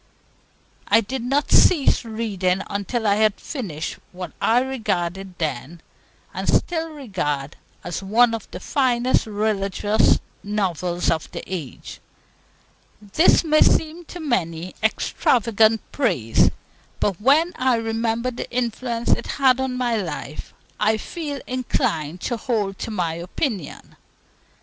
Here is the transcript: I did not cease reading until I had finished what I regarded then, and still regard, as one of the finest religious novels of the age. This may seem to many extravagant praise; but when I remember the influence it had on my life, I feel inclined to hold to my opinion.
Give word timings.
I 0.87 1.01
did 1.01 1.21
not 1.21 1.51
cease 1.51 2.03
reading 2.03 2.63
until 2.71 3.05
I 3.05 3.17
had 3.17 3.39
finished 3.39 3.99
what 4.11 4.31
I 4.41 4.61
regarded 4.61 5.37
then, 5.37 5.79
and 6.33 6.47
still 6.49 6.89
regard, 6.89 7.55
as 7.83 8.01
one 8.01 8.33
of 8.33 8.49
the 8.49 8.59
finest 8.59 9.27
religious 9.27 10.17
novels 10.43 11.11
of 11.11 11.29
the 11.33 11.43
age. 11.45 11.99
This 12.99 13.43
may 13.43 13.61
seem 13.61 14.03
to 14.05 14.19
many 14.19 14.73
extravagant 14.81 15.81
praise; 15.91 16.49
but 16.99 17.21
when 17.21 17.53
I 17.57 17.75
remember 17.75 18.31
the 18.31 18.49
influence 18.51 19.09
it 19.11 19.27
had 19.37 19.59
on 19.59 19.77
my 19.77 19.97
life, 19.97 20.51
I 20.79 20.97
feel 20.97 21.41
inclined 21.45 22.21
to 22.21 22.37
hold 22.37 22.79
to 22.79 22.89
my 22.89 23.13
opinion. 23.13 23.95